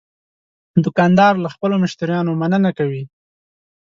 [0.83, 3.03] دوکاندار له خپلو مشتریانو مننه کوي.